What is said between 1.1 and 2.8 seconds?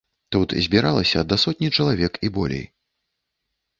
да сотні чалавек і болей.